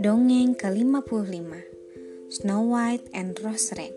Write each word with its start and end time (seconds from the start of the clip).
Dongeng 0.00 0.56
ke-55 0.56 2.32
Snow 2.32 2.60
White 2.64 3.04
and 3.12 3.36
Rose 3.44 3.76
Red 3.76 3.92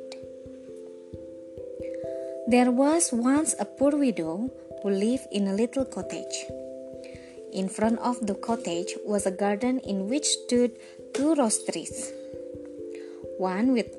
There 2.52 2.68
was 2.68 3.16
once 3.16 3.56
a 3.56 3.66
poor 3.66 3.96
widow 3.96 4.52
who 4.84 4.90
lived 4.90 5.32
in 5.32 5.48
a 5.48 5.56
little 5.56 5.86
cottage. 5.86 6.52
In 7.56 7.70
front 7.72 8.00
of 8.04 8.20
the 8.28 8.36
cottage 8.36 9.00
was 9.08 9.24
a 9.26 9.32
garden 9.32 9.80
in 9.88 10.12
which 10.12 10.28
stood 10.28 10.76
two 11.14 11.36
rose 11.40 11.64
trees, 11.64 12.12
one 13.38 13.72
with 13.72 13.96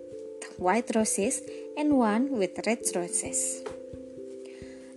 white 0.58 0.92
roses 0.94 1.40
and 1.78 1.96
one 1.96 2.36
with 2.36 2.60
red 2.66 2.84
roses. 2.94 3.64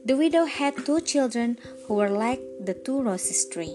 The 0.05 0.17
widow 0.17 0.43
had 0.43 0.85
two 0.85 0.99
children 0.99 1.57
who 1.87 1.93
were 1.93 2.09
like 2.09 2.41
the 2.59 2.73
two 2.73 3.01
roses 3.01 3.47
tree. 3.47 3.71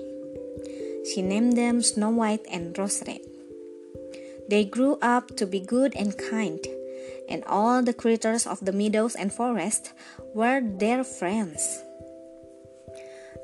She 1.08 1.22
named 1.22 1.56
them 1.56 1.80
Snow 1.80 2.10
White 2.10 2.44
and 2.50 2.76
Rose 2.76 3.02
Red. 3.06 3.24
They 4.48 4.66
grew 4.66 4.98
up 5.00 5.36
to 5.36 5.46
be 5.46 5.60
good 5.60 5.96
and 5.96 6.12
kind, 6.18 6.60
and 7.30 7.44
all 7.44 7.82
the 7.82 7.94
creatures 7.94 8.46
of 8.46 8.60
the 8.60 8.72
meadows 8.72 9.14
and 9.14 9.32
forest 9.32 9.92
were 10.34 10.60
their 10.60 11.02
friends. 11.02 11.80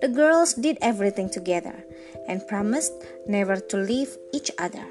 The 0.02 0.08
girls 0.08 0.52
did 0.52 0.76
everything 0.82 1.30
together 1.30 1.84
and 2.28 2.46
promised 2.46 2.92
never 3.26 3.56
to 3.56 3.76
leave 3.78 4.18
each 4.34 4.50
other. 4.58 4.84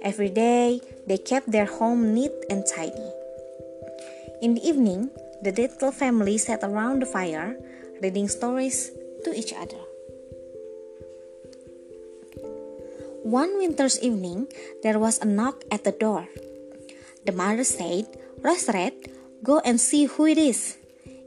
Every 0.00 0.30
day, 0.30 0.80
they 1.08 1.18
kept 1.18 1.50
their 1.50 1.66
home 1.66 2.14
neat 2.14 2.30
and 2.48 2.64
tidy. 2.64 3.10
In 4.40 4.54
the 4.54 4.62
evening, 4.62 5.10
the 5.42 5.52
little 5.52 5.92
family 5.92 6.38
sat 6.38 6.62
around 6.62 7.02
the 7.02 7.06
fire, 7.06 7.56
reading 8.02 8.28
stories 8.28 8.90
to 9.24 9.34
each 9.34 9.52
other. 9.52 9.80
One 13.26 13.58
winter's 13.58 13.98
evening, 14.00 14.46
there 14.82 14.98
was 14.98 15.18
a 15.18 15.26
knock 15.26 15.64
at 15.70 15.82
the 15.82 15.90
door. 15.90 16.28
The 17.26 17.32
mother 17.32 17.64
said, 17.64 18.06
Rose 18.38 18.68
Red, 18.68 18.94
go 19.42 19.58
and 19.64 19.80
see 19.80 20.06
who 20.06 20.26
it 20.26 20.38
is. 20.38 20.78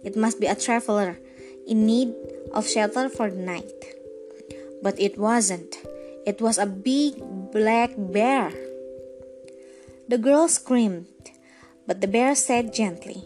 It 0.04 0.16
must 0.16 0.40
be 0.40 0.48
a 0.48 0.56
traveler 0.56 1.20
in 1.68 1.86
need 1.86 2.16
of 2.54 2.68
shelter 2.68 3.10
for 3.10 3.30
the 3.30 3.44
night. 3.44 3.84
But 4.82 4.98
it 4.98 5.20
wasn't. 5.20 5.76
It 6.26 6.40
was 6.42 6.58
a 6.58 6.66
big 6.66 7.20
black 7.52 7.92
bear. 7.98 8.54
The 10.08 10.18
girl 10.18 10.48
screamed, 10.48 11.08
but 11.86 12.02
the 12.02 12.08
bear 12.08 12.34
said 12.34 12.74
gently, 12.74 13.26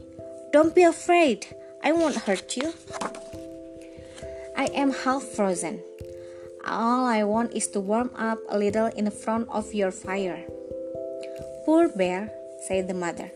Don't 0.54 0.76
be 0.76 0.84
afraid. 0.84 1.48
I 1.82 1.92
won't 1.94 2.30
hurt 2.30 2.56
you. 2.56 2.72
I 4.56 4.70
am 4.78 4.94
half 4.94 5.24
frozen. 5.24 5.82
All 6.64 7.08
I 7.10 7.24
want 7.24 7.58
is 7.58 7.66
to 7.70 7.80
warm 7.80 8.12
up 8.14 8.38
a 8.48 8.60
little 8.60 8.86
in 8.94 9.10
front 9.10 9.50
of 9.50 9.74
your 9.74 9.90
fire. 9.90 10.46
Poor 11.66 11.90
bear, 11.90 12.30
said 12.68 12.88
the 12.88 12.94
mother. 12.94 13.32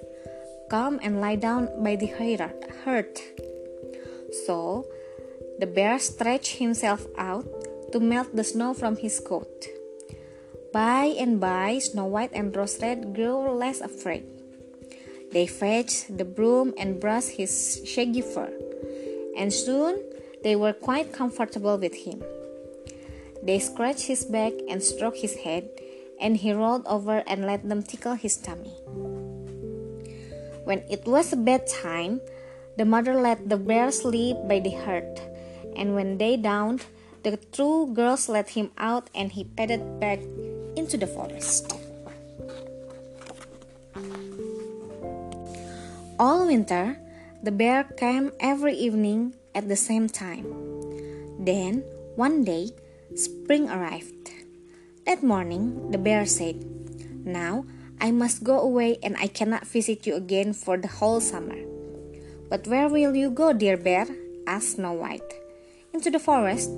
Come 0.70 1.00
and 1.02 1.20
lie 1.20 1.38
down 1.38 1.74
by 1.84 1.96
the 1.96 2.06
hearth. 2.86 3.18
So 4.46 4.86
the 5.58 5.66
bear 5.66 5.98
stretched 5.98 6.62
himself 6.62 7.08
out 7.18 7.50
to 7.94 8.00
melt 8.00 8.36
the 8.36 8.44
snow 8.44 8.76
from 8.76 8.96
his 8.96 9.20
coat. 9.20 9.66
By 10.72 11.18
and 11.18 11.40
by, 11.40 11.80
Snow 11.80 12.06
White 12.06 12.34
and 12.34 12.56
Rose 12.56 12.78
Red 12.80 13.16
grew 13.16 13.50
less 13.50 13.82
afraid. 13.82 14.37
They 15.32 15.46
fetched 15.46 16.18
the 16.18 16.26
broom 16.26 16.74
and 16.78 17.00
brushed 17.00 17.36
his 17.36 17.82
shaggy 17.86 18.22
fur, 18.22 18.52
and 19.38 19.52
soon 19.52 20.00
they 20.44 20.56
were 20.56 20.74
quite 20.74 21.12
comfortable 21.12 21.78
with 21.78 21.94
him. 21.94 22.24
They 23.44 23.60
scratched 23.60 24.08
his 24.08 24.26
back 24.26 24.54
and 24.70 24.82
stroked 24.82 25.18
his 25.18 25.36
head, 25.36 25.70
and 26.20 26.38
he 26.38 26.54
rolled 26.54 26.88
over 26.88 27.24
and 27.28 27.46
let 27.46 27.68
them 27.68 27.84
tickle 27.84 28.16
his 28.16 28.38
tummy. 28.38 28.74
When 30.64 30.84
it 30.90 31.06
was 31.06 31.34
bedtime, 31.36 32.22
the 32.78 32.86
mother 32.86 33.16
let 33.16 33.50
the 33.50 33.58
bear 33.58 33.92
sleep 33.92 34.38
by 34.48 34.60
the 34.60 34.76
hearth, 34.76 35.22
and 35.76 35.96
when 35.96 36.18
they 36.18 36.38
dawned, 36.38 36.86
the 37.24 37.38
two 37.52 37.94
girls 37.94 38.30
let 38.30 38.50
him 38.50 38.72
out 38.78 39.10
and 39.14 39.32
he 39.32 39.44
padded 39.44 40.00
back 40.00 40.20
into 40.76 40.98
the 40.98 41.08
forest. 41.08 41.87
All 46.20 46.48
winter, 46.48 46.98
the 47.44 47.52
bear 47.52 47.84
came 47.84 48.34
every 48.40 48.74
evening 48.74 49.38
at 49.54 49.70
the 49.70 49.78
same 49.78 50.10
time. 50.10 50.50
Then, 51.38 51.86
one 52.18 52.44
day, 52.44 52.74
Spring 53.14 53.70
arrived. 53.70 54.34
That 55.06 55.22
morning, 55.22 55.92
the 55.92 56.02
bear 56.02 56.26
said, 56.26 56.66
Now 57.24 57.66
I 58.02 58.10
must 58.10 58.44
go 58.44 58.60
away 58.60 58.98
and 59.04 59.16
I 59.18 59.28
cannot 59.28 59.70
visit 59.70 60.08
you 60.08 60.16
again 60.16 60.54
for 60.54 60.76
the 60.76 60.90
whole 60.90 61.22
summer. 61.22 61.62
But 62.50 62.66
where 62.66 62.90
will 62.90 63.16
you 63.16 63.30
go, 63.30 63.54
dear 63.54 63.78
bear? 63.78 64.08
asked 64.48 64.82
Snow 64.82 64.94
White. 64.94 65.38
Into 65.94 66.10
the 66.10 66.20
forest, 66.20 66.74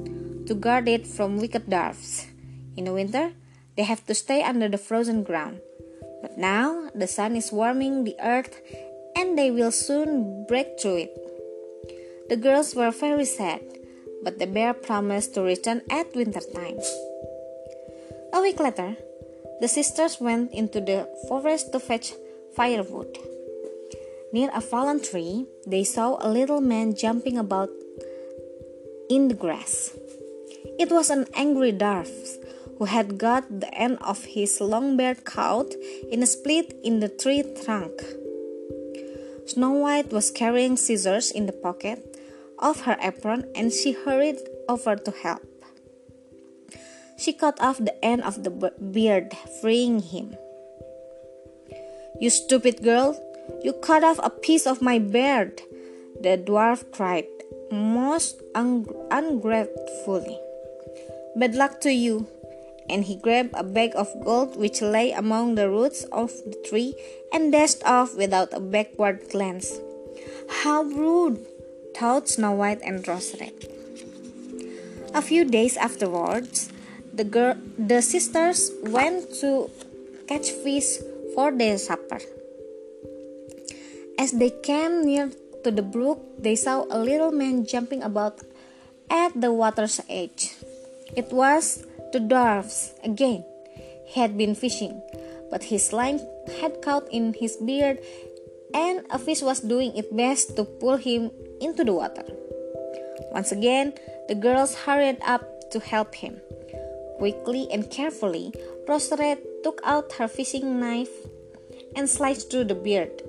to 0.47 0.53
guard 0.53 0.89
it 0.89 1.07
from 1.07 1.39
wicked 1.39 1.69
dwarfs. 1.69 2.27
In 2.75 2.85
the 2.85 2.93
winter, 2.93 3.31
they 3.77 3.83
have 3.83 4.05
to 4.07 4.13
stay 4.13 4.43
under 4.43 4.67
the 4.67 4.77
frozen 4.77 5.23
ground. 5.23 5.61
But 6.21 6.37
now 6.37 6.89
the 6.93 7.07
sun 7.07 7.37
is 7.37 7.51
warming 7.51 8.03
the 8.03 8.17
earth 8.19 8.59
they 9.39 9.49
will 9.51 9.71
soon 9.71 10.45
break 10.47 10.79
through 10.79 11.07
it. 11.07 11.13
The 12.27 12.35
girls 12.35 12.75
were 12.75 12.91
very 12.91 13.25
sad 13.25 13.61
but 14.23 14.39
the 14.39 14.47
bear 14.47 14.73
promised 14.73 15.33
to 15.33 15.41
return 15.41 15.81
at 15.89 16.15
winter 16.15 16.41
time. 16.53 16.79
A 18.33 18.41
week 18.41 18.59
later, 18.59 18.97
the 19.61 19.67
sisters 19.67 20.19
went 20.19 20.51
into 20.51 20.81
the 20.81 21.07
forest 21.27 21.71
to 21.71 21.79
fetch 21.79 22.13
firewood. 22.55 23.17
Near 24.31 24.49
a 24.53 24.61
fallen 24.61 25.01
tree, 25.01 25.45
they 25.65 25.83
saw 25.83 26.17
a 26.19 26.29
little 26.29 26.61
man 26.61 26.95
jumping 26.95 27.37
about 27.37 27.69
in 29.09 29.27
the 29.27 29.33
grass. 29.33 29.97
It 30.77 30.91
was 30.91 31.09
an 31.09 31.25
angry 31.33 31.73
dwarf 31.73 32.11
who 32.77 32.85
had 32.85 33.17
got 33.17 33.43
the 33.59 33.73
end 33.73 33.97
of 34.01 34.23
his 34.25 34.61
long 34.61 34.97
beard 34.97 35.25
caught 35.25 35.73
in 36.11 36.21
a 36.21 36.27
split 36.27 36.75
in 36.83 36.99
the 36.99 37.09
tree 37.09 37.43
trunk. 37.63 38.03
Snow 39.49 39.71
White 39.71 40.13
was 40.13 40.29
carrying 40.29 40.77
scissors 40.77 41.31
in 41.31 41.47
the 41.47 41.57
pocket 41.57 42.05
of 42.59 42.81
her 42.81 42.97
apron 43.01 43.49
and 43.55 43.73
she 43.73 43.93
hurried 43.93 44.37
over 44.69 44.95
to 44.95 45.09
help. 45.09 45.41
She 47.17 47.33
cut 47.33 47.59
off 47.59 47.79
the 47.79 47.97
end 48.05 48.21
of 48.21 48.43
the 48.43 48.51
beard, 48.51 49.33
freeing 49.59 50.01
him. 50.01 50.37
You 52.21 52.29
stupid 52.29 52.83
girl, 52.83 53.17
you 53.63 53.73
cut 53.73 54.03
off 54.03 54.19
a 54.21 54.29
piece 54.29 54.67
of 54.67 54.83
my 54.83 54.99
beard, 54.99 55.63
the 56.21 56.37
dwarf 56.37 56.85
cried, 56.91 57.25
most 57.71 58.43
un- 58.53 58.85
ungratefully. 59.09 60.37
Bad 61.35 61.55
luck 61.55 61.81
to 61.81 61.91
you. 61.91 62.27
And 62.89 63.05
he 63.05 63.15
grabbed 63.15 63.53
a 63.53 63.63
bag 63.63 63.93
of 63.95 64.09
gold 64.25 64.57
which 64.57 64.81
lay 64.81 65.11
among 65.11 65.55
the 65.55 65.69
roots 65.69 66.03
of 66.11 66.33
the 66.45 66.57
tree 66.67 66.95
and 67.31 67.51
dashed 67.51 67.85
off 67.85 68.15
without 68.15 68.51
a 68.51 68.59
backward 68.59 69.29
glance. 69.29 69.77
How 70.49 70.83
rude! 70.83 71.45
thought 71.95 72.29
Snow 72.29 72.53
White 72.53 72.81
and 72.81 73.05
Rose 73.07 73.35
Red. 73.39 73.53
A 75.13 75.21
few 75.21 75.43
days 75.43 75.75
afterwards, 75.75 76.69
the 77.13 77.23
girl, 77.23 77.57
the 77.77 78.01
sisters 78.01 78.71
went 78.83 79.33
to 79.41 79.69
catch 80.27 80.51
fish 80.51 80.97
for 81.35 81.51
their 81.51 81.77
supper. 81.77 82.21
As 84.17 84.31
they 84.31 84.49
came 84.49 85.03
near 85.03 85.31
to 85.63 85.71
the 85.71 85.81
brook, 85.81 86.21
they 86.37 86.55
saw 86.55 86.85
a 86.89 86.99
little 86.99 87.31
man 87.31 87.65
jumping 87.65 88.03
about 88.03 88.39
at 89.09 89.33
the 89.33 89.51
water's 89.51 89.99
edge. 90.07 90.55
It 91.15 91.33
was 91.33 91.83
the 92.11 92.19
dwarfs 92.19 92.93
again. 93.03 93.45
Had 94.15 94.37
been 94.37 94.55
fishing, 94.55 95.01
but 95.51 95.69
his 95.69 95.93
line 95.93 96.19
had 96.61 96.81
caught 96.81 97.05
in 97.13 97.33
his 97.37 97.57
beard, 97.57 97.99
and 98.73 99.05
a 99.11 99.19
fish 99.19 99.41
was 99.41 99.61
doing 99.61 99.95
its 99.95 100.09
best 100.09 100.55
to 100.57 100.65
pull 100.65 100.97
him 100.97 101.29
into 101.61 101.83
the 101.83 101.93
water. 101.93 102.25
Once 103.31 103.51
again, 103.51 103.93
the 104.27 104.33
girls 104.33 104.73
hurried 104.73 105.21
up 105.21 105.45
to 105.69 105.79
help 105.79 106.15
him. 106.15 106.41
Quickly 107.19 107.67
and 107.71 107.89
carefully, 107.91 108.51
Rose 108.87 109.13
Red 109.13 109.37
took 109.63 109.79
out 109.83 110.13
her 110.13 110.27
fishing 110.27 110.79
knife 110.79 111.13
and 111.95 112.09
sliced 112.09 112.49
through 112.49 112.65
the 112.65 112.75
beard. 112.75 113.21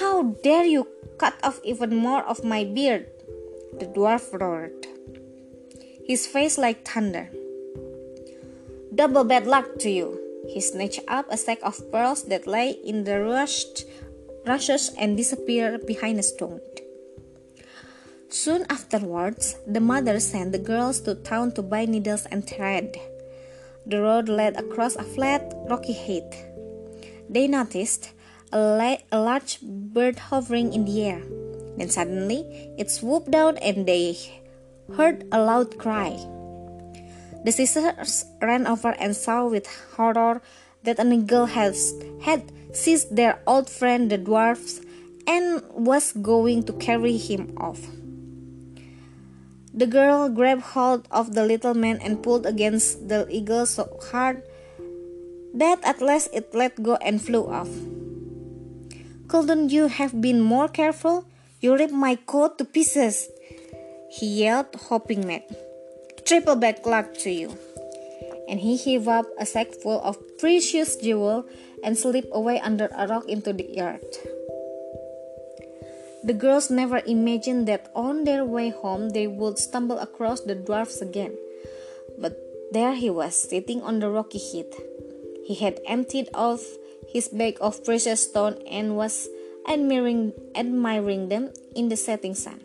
How 0.00 0.34
dare 0.42 0.64
you 0.64 0.88
cut 1.18 1.34
off 1.44 1.60
even 1.62 1.94
more 1.94 2.24
of 2.24 2.42
my 2.42 2.64
beard? 2.64 3.06
The 3.78 3.86
dwarf 3.86 4.32
roared, 4.34 4.86
his 6.06 6.26
face 6.26 6.58
like 6.58 6.88
thunder. 6.88 7.30
Double 8.96 9.24
bad 9.24 9.46
luck 9.46 9.76
to 9.80 9.90
you! 9.90 10.16
He 10.48 10.58
snatched 10.58 11.04
up 11.06 11.26
a 11.28 11.36
sack 11.36 11.58
of 11.62 11.76
pearls 11.92 12.24
that 12.32 12.46
lay 12.46 12.70
in 12.70 13.04
the 13.04 13.20
rushed 13.20 13.84
rushes 14.46 14.90
and 14.96 15.18
disappeared 15.18 15.84
behind 15.84 16.18
a 16.18 16.22
stone. 16.22 16.60
Soon 18.30 18.64
afterwards, 18.70 19.56
the 19.66 19.80
mother 19.80 20.18
sent 20.18 20.52
the 20.52 20.58
girls 20.58 21.00
to 21.00 21.14
town 21.14 21.52
to 21.52 21.62
buy 21.62 21.84
needles 21.84 22.24
and 22.32 22.48
thread. 22.48 22.96
The 23.84 24.00
road 24.00 24.30
led 24.30 24.56
across 24.56 24.96
a 24.96 25.04
flat, 25.04 25.52
rocky 25.68 25.92
heath. 25.92 26.32
They 27.28 27.48
noticed 27.48 28.12
a, 28.50 28.58
la- 28.58 29.04
a 29.12 29.20
large 29.20 29.60
bird 29.60 30.18
hovering 30.32 30.72
in 30.72 30.86
the 30.86 31.04
air. 31.04 31.22
Then 31.76 31.90
suddenly, 31.90 32.72
it 32.78 32.90
swooped 32.90 33.30
down 33.30 33.58
and 33.58 33.84
they 33.84 34.16
heard 34.96 35.28
a 35.32 35.42
loud 35.42 35.76
cry. 35.76 36.16
The 37.46 37.54
sisters 37.54 38.26
ran 38.42 38.66
over 38.66 38.90
and 38.98 39.14
saw 39.14 39.46
with 39.46 39.70
horror 39.94 40.42
that 40.82 40.98
an 40.98 41.12
eagle 41.12 41.46
had, 41.46 41.78
had 42.26 42.42
seized 42.74 43.14
their 43.14 43.38
old 43.46 43.70
friend 43.70 44.10
the 44.10 44.18
dwarfs 44.18 44.80
and 45.28 45.62
was 45.70 46.10
going 46.10 46.64
to 46.64 46.72
carry 46.72 47.16
him 47.16 47.54
off. 47.56 47.78
The 49.72 49.86
girl 49.86 50.28
grabbed 50.28 50.74
hold 50.74 51.06
of 51.12 51.38
the 51.38 51.46
little 51.46 51.74
man 51.74 52.02
and 52.02 52.20
pulled 52.20 52.46
against 52.46 53.06
the 53.06 53.30
eagle 53.30 53.66
so 53.66 53.94
hard 54.10 54.42
that 55.54 55.78
at 55.84 56.02
last 56.02 56.30
it 56.34 56.52
let 56.52 56.82
go 56.82 56.96
and 56.96 57.22
flew 57.22 57.46
off. 57.46 57.70
Couldn't 59.28 59.70
you 59.70 59.86
have 59.86 60.20
been 60.20 60.40
more 60.40 60.66
careful? 60.66 61.24
You 61.60 61.78
ripped 61.78 61.94
my 61.94 62.16
coat 62.16 62.58
to 62.58 62.64
pieces, 62.64 63.30
he 64.10 64.42
yelled, 64.42 64.74
hopping 64.90 65.24
Matt 65.24 65.65
triple 66.26 66.56
bad 66.56 66.84
luck 66.84 67.14
to 67.22 67.30
you. 67.30 67.56
And 68.48 68.60
he 68.60 68.76
heaved 68.76 69.08
up 69.08 69.26
a 69.38 69.46
sack 69.46 69.72
full 69.72 70.02
of 70.02 70.18
precious 70.38 70.96
jewel 70.96 71.46
and 71.82 71.96
slipped 71.96 72.28
away 72.32 72.60
under 72.60 72.90
a 72.94 73.06
rock 73.06 73.28
into 73.28 73.52
the 73.52 73.80
earth. 73.80 74.26
The 76.26 76.34
girls 76.34 76.70
never 76.70 76.98
imagined 77.06 77.68
that 77.68 77.90
on 77.94 78.24
their 78.24 78.44
way 78.44 78.70
home 78.70 79.10
they 79.10 79.26
would 79.26 79.58
stumble 79.58 79.98
across 79.98 80.40
the 80.40 80.56
dwarfs 80.56 81.00
again. 81.00 81.38
But 82.18 82.34
there 82.72 82.94
he 82.94 83.10
was, 83.10 83.36
sitting 83.36 83.82
on 83.82 84.00
the 84.00 84.10
rocky 84.10 84.38
heath. 84.38 84.74
He 85.46 85.54
had 85.54 85.78
emptied 85.86 86.28
off 86.34 86.66
his 87.08 87.28
bag 87.28 87.58
of 87.60 87.84
precious 87.84 88.26
stone 88.26 88.58
and 88.66 88.96
was 88.96 89.28
admiring, 89.68 90.32
admiring 90.56 91.28
them 91.28 91.54
in 91.76 91.88
the 91.88 91.96
setting 91.96 92.34
sun. 92.34 92.60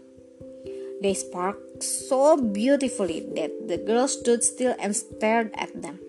They 1.02 1.14
sparkled 1.14 1.70
so 1.88 2.38
beautifully 2.38 3.22
that 3.36 3.68
the 3.68 3.78
girl 3.78 4.07
stood 4.07 4.44
still 4.44 4.75
and 4.80 4.95
stared 4.95 5.51
at 5.56 5.81
them. 5.81 6.00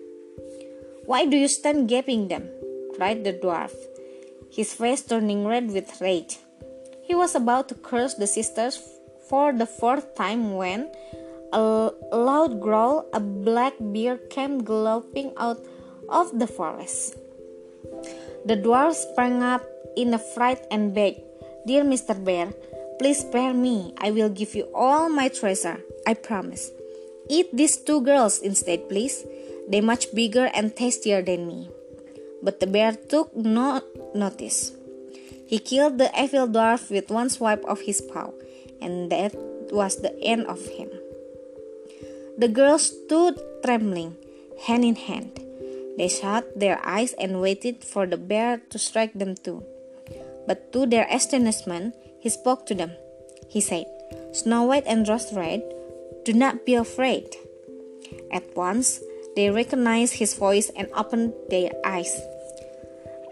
Why 1.05 1.25
do 1.25 1.37
you 1.37 1.47
stand 1.47 1.89
gaping 1.89 2.27
them? 2.27 2.49
cried 2.95 3.23
the 3.23 3.33
dwarf, 3.33 3.73
his 4.51 4.73
face 4.73 5.01
turning 5.01 5.45
red 5.45 5.71
with 5.71 5.99
rage. 5.99 6.37
He 7.03 7.15
was 7.15 7.35
about 7.35 7.69
to 7.69 7.75
curse 7.75 8.13
the 8.13 8.27
sisters 8.27 8.79
for 9.27 9.51
the 9.51 9.65
fourth 9.65 10.15
time 10.15 10.55
when 10.55 10.91
a 11.51 11.91
loud 12.11 12.61
growl, 12.61 13.05
a 13.13 13.19
black 13.19 13.73
bear 13.79 14.17
came 14.17 14.63
galloping 14.63 15.33
out 15.37 15.65
of 16.09 16.39
the 16.39 16.47
forest. 16.47 17.15
The 18.45 18.57
dwarf 18.57 18.93
sprang 18.93 19.43
up 19.43 19.63
in 19.95 20.13
a 20.13 20.19
fright 20.19 20.65
and 20.71 20.93
begged, 20.93 21.21
Dear 21.65 21.83
Mr. 21.83 22.17
Bear, 22.17 22.53
Please 23.03 23.19
spare 23.19 23.51
me. 23.51 23.91
I 23.99 24.15
will 24.15 24.31
give 24.31 24.55
you 24.55 24.71
all 24.71 25.11
my 25.11 25.27
treasure. 25.27 25.83
I 26.07 26.13
promise. 26.15 26.71
Eat 27.27 27.51
these 27.51 27.75
two 27.75 27.99
girls 27.99 28.39
instead, 28.39 28.87
please. 28.87 29.27
They're 29.67 29.83
much 29.83 30.15
bigger 30.15 30.47
and 30.55 30.71
tastier 30.71 31.21
than 31.21 31.43
me. 31.43 31.67
But 32.41 32.61
the 32.61 32.67
bear 32.67 32.95
took 32.95 33.35
no 33.35 33.83
notice. 34.15 34.71
He 35.45 35.59
killed 35.59 35.97
the 35.97 36.15
evil 36.15 36.47
dwarf 36.47 36.87
with 36.87 37.11
one 37.11 37.27
swipe 37.27 37.67
of 37.67 37.83
his 37.83 37.99
paw, 37.99 38.31
and 38.79 39.11
that 39.11 39.35
was 39.67 39.99
the 39.99 40.15
end 40.23 40.47
of 40.47 40.63
him. 40.63 40.87
The 42.39 42.47
girls 42.47 42.87
stood 42.87 43.35
trembling, 43.65 44.15
hand 44.63 44.87
in 44.87 44.95
hand. 44.95 45.43
They 45.99 46.07
shut 46.07 46.57
their 46.57 46.79
eyes 46.87 47.11
and 47.19 47.43
waited 47.43 47.83
for 47.83 48.07
the 48.07 48.15
bear 48.15 48.63
to 48.71 48.79
strike 48.79 49.11
them 49.11 49.35
too. 49.35 49.67
But 50.47 50.71
to 50.73 50.85
their 50.85 51.07
astonishment, 51.09 51.95
he 52.19 52.29
spoke 52.29 52.65
to 52.67 52.75
them. 52.75 52.91
He 53.47 53.61
said, 53.61 53.85
Snow 54.31 54.63
White 54.63 54.87
and 54.87 55.07
Rose 55.07 55.31
Red, 55.33 55.63
do 56.25 56.33
not 56.33 56.65
be 56.65 56.75
afraid. 56.75 57.35
At 58.31 58.55
once, 58.55 58.99
they 59.35 59.49
recognized 59.49 60.15
his 60.15 60.33
voice 60.33 60.71
and 60.75 60.87
opened 60.95 61.33
their 61.49 61.71
eyes. 61.85 62.21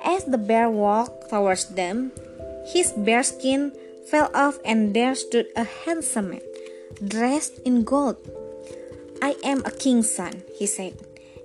As 0.03 0.25
the 0.25 0.37
bear 0.37 0.69
walked 0.69 1.29
towards 1.29 1.65
them, 1.65 2.11
his 2.65 2.91
bearskin 2.91 3.71
fell 4.07 4.29
off, 4.33 4.59
and 4.65 4.93
there 4.93 5.15
stood 5.15 5.47
a 5.55 5.63
handsome 5.63 6.31
man, 6.31 6.41
dressed 7.07 7.59
in 7.65 7.83
gold. 7.83 8.17
I 9.21 9.35
am 9.43 9.63
a 9.65 9.71
king's 9.71 10.09
son, 10.09 10.43
he 10.57 10.65
said, 10.65 10.97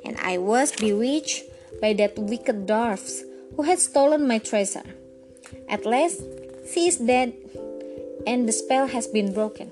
and 0.04 0.16
I 0.18 0.38
was 0.38 0.72
bewitched 0.72 1.44
by 1.80 1.92
that 1.94 2.18
wicked 2.18 2.66
dwarfs 2.66 3.22
who 3.54 3.62
had 3.62 3.78
stolen 3.78 4.26
my 4.26 4.38
treasure. 4.38 4.84
At 5.68 5.86
last, 5.86 6.22
she 6.72 6.88
is 6.88 6.96
dead, 6.96 7.34
and 8.26 8.48
the 8.48 8.52
spell 8.52 8.86
has 8.86 9.06
been 9.06 9.32
broken. 9.32 9.70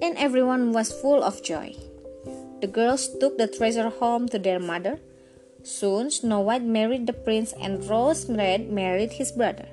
Then 0.00 0.16
everyone 0.16 0.72
was 0.72 0.94
full 0.94 1.22
of 1.22 1.42
joy. 1.42 1.74
The 2.60 2.66
girls 2.70 3.10
took 3.18 3.38
the 3.38 3.46
treasure 3.46 3.90
home 3.90 4.28
to 4.30 4.38
their 4.38 4.58
mother. 4.58 4.98
Soon 5.62 6.10
Snow 6.10 6.40
White 6.40 6.62
married 6.62 7.06
the 7.06 7.12
prince, 7.12 7.52
and 7.58 7.82
Rose 7.88 8.30
Red 8.30 8.70
married 8.70 9.18
his 9.18 9.32
brother. 9.32 9.66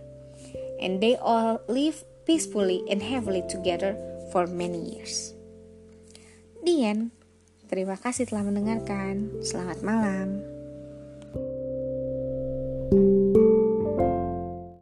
And 0.81 1.01
they 1.01 1.15
all 1.15 1.61
lived 1.67 2.03
peacefully 2.25 2.83
and 2.89 3.01
happily 3.01 3.43
together 3.49 3.97
for 4.31 4.45
many 4.45 4.97
years. 4.97 5.33
The 6.65 6.85
end. 6.85 7.13
Terima 7.69 7.97
kasih 7.97 8.29
telah 8.29 8.45
mendengarkan. 8.45 9.41
Selamat 9.41 9.81
malam. 9.81 10.41
thank 12.85 13.35
you 13.35 13.44